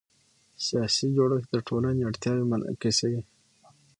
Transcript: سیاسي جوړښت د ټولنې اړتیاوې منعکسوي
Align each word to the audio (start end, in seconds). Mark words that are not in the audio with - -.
سیاسي 0.67 1.07
جوړښت 1.15 1.49
د 1.51 1.55
ټولنې 1.67 2.01
اړتیاوې 2.09 2.45
منعکسوي 2.51 3.21